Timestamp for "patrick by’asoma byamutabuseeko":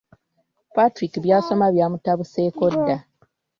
0.75-2.63